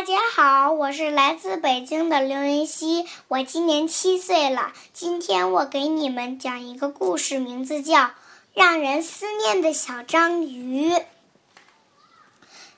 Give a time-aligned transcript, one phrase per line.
[0.00, 4.72] 大家好，我是来自北京的刘云熙，我今年七岁了。
[4.94, 7.98] 今天我给你们讲一个故事，名字叫
[8.54, 10.90] 《让人思念的小章鱼》。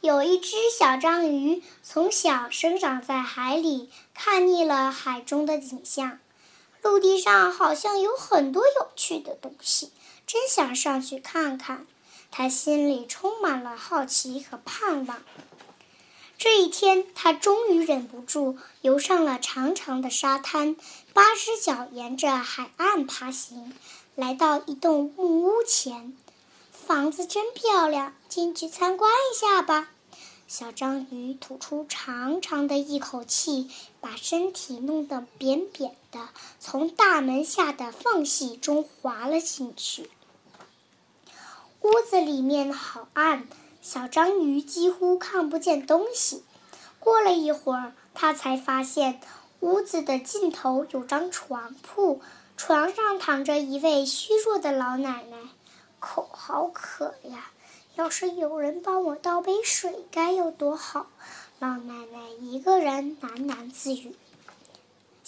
[0.00, 6.20] 有一只小章鱼，从小生长在海里，看腻了海中的景象。
[6.80, 9.92] 陆地上好像有很多有趣的东西，
[10.26, 11.86] 真想上去看看。
[12.30, 15.18] 他心里充满了好奇和盼望。
[16.40, 20.74] 这一天，他终于忍不住游上了长长的沙滩，
[21.12, 23.74] 八只脚沿着海岸爬行，
[24.14, 26.16] 来到一栋木屋前。
[26.72, 29.90] 房子真漂亮，进去参观一下吧。
[30.48, 33.70] 小章鱼吐出长长的一口气，
[34.00, 40.08] 把身体弄得扁扁的，从大门下的缝隙中滑了进去。
[41.82, 43.46] 屋子里面好暗。
[43.82, 46.44] 小章鱼几乎看不见东西。
[46.98, 49.20] 过了一会儿，它才发现
[49.60, 52.20] 屋子的尽头有张床铺，
[52.58, 55.38] 床上躺着一位虚弱的老奶奶，
[55.98, 57.50] 口好渴呀！
[57.96, 61.06] 要是有人帮我倒杯水，该有多好！
[61.58, 64.14] 老奶奶一个人喃喃自语。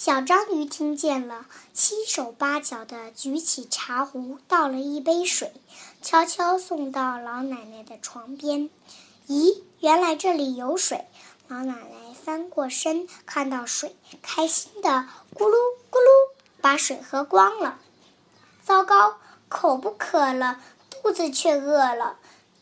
[0.00, 5.52] 小章鱼听见了，七手八脚地举起茶壶，倒了一杯水，
[6.00, 8.70] 悄悄送到老奶奶的床边。
[9.26, 11.04] 咦，原来这里有水！
[11.48, 14.88] 老奶奶翻过身，看到水，开心的
[15.34, 15.56] 咕噜
[15.90, 17.80] 咕噜把水喝光了。
[18.62, 19.16] 糟糕，
[19.48, 22.18] 口不渴了，肚子却饿了，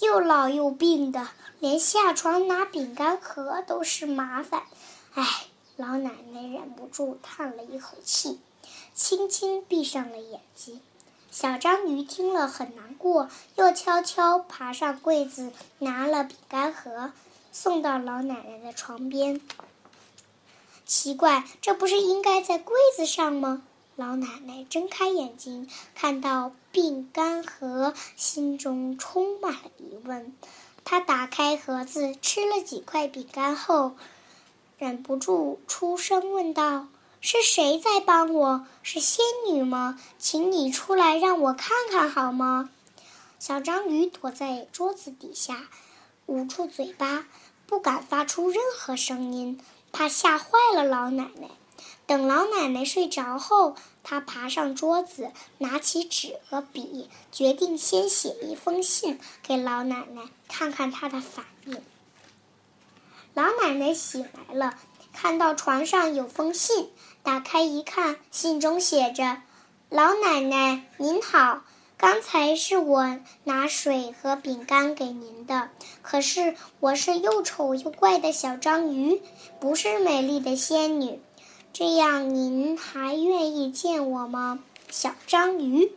[0.00, 1.28] 又老又病的，
[1.60, 4.64] 连下床拿饼干盒都是麻烦。
[5.14, 5.46] 唉。
[5.80, 8.38] 老奶奶忍不住叹了一口气，
[8.94, 10.78] 轻轻闭上了眼睛。
[11.30, 17.12] 小章鱼听了很难过，又悄悄爬上柜子，拿了饼干盒，
[17.50, 19.40] 送到老奶奶的床边。
[20.84, 23.62] 奇怪，这不是应该在柜子上吗？
[23.96, 30.34] 老奶奶睁开眼睛，看到饼干盒，心中充满了疑问。
[30.84, 33.92] 她打开盒子，吃了几块饼干后。
[34.80, 36.88] 忍不住出声问道
[37.20, 38.66] ：“是谁在帮我？
[38.82, 40.00] 是仙女吗？
[40.18, 42.70] 请你出来让我看看好吗？”
[43.38, 45.68] 小章鱼躲在桌子底下，
[46.24, 47.26] 捂住嘴巴，
[47.66, 49.60] 不敢发出任何声音，
[49.92, 51.50] 怕吓坏了老奶奶。
[52.06, 61.82] 等老奶奶睡着后，他爬上桌子，拿起纸和笔，决定先写一封信给老奶奶，看看她的反应。
[63.34, 64.74] 老奶奶醒来了，
[65.12, 66.90] 看到床上有封信，
[67.22, 69.42] 打开一看，信中写着
[69.88, 71.62] ：“老奶奶您好，
[71.96, 75.70] 刚才是我拿水和饼干给您的，
[76.02, 79.22] 可是我是又丑又怪的小章鱼，
[79.60, 81.20] 不是美丽的仙女，
[81.72, 84.58] 这样您还愿意见我吗？”
[84.90, 85.92] 小章鱼，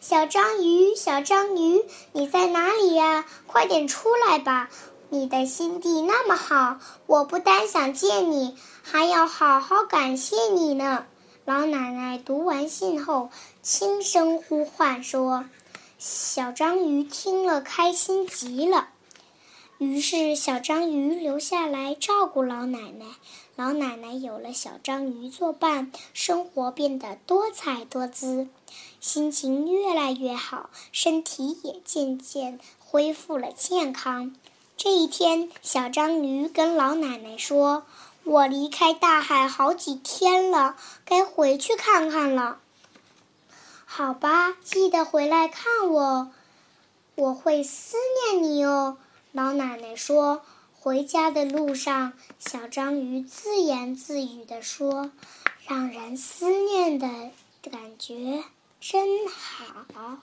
[0.00, 3.26] 小章鱼，小章鱼，你在哪里呀？
[3.46, 4.70] 快点出来吧！
[5.08, 11.06] 你的心地那么好，我不但想见你，还要好好感谢你呢。
[11.44, 13.30] 老奶奶读完信后，
[13.62, 15.44] 轻声呼唤说
[15.96, 18.88] ：“小章鱼听了，开心极了。”
[19.78, 23.06] 于是，小章鱼留下来照顾老奶奶。
[23.54, 28.48] 老奶奶有了小章鱼作伴，生活变得多彩多姿，
[29.00, 34.34] 心情越来越好，身体也渐渐恢复了健康。
[34.76, 37.84] 这一天，小章鱼跟老奶奶说
[38.24, 40.76] ：“我离开大海好几天了，
[41.06, 42.58] 该回去看看了。”
[43.86, 46.30] 好吧，记得回来看我，
[47.14, 47.96] 我会思
[48.30, 48.98] 念你哦。”
[49.32, 50.42] 老奶奶说。
[50.78, 55.10] 回家的路上，小章鱼自言自语地说
[55.66, 57.08] ：“让人思念的
[57.68, 58.44] 感觉
[58.80, 60.18] 真好。”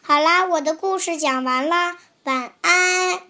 [0.00, 3.29] 好啦，我的故事讲完啦，晚安。